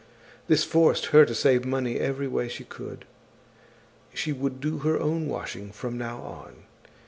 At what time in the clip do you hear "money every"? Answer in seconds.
1.63-2.27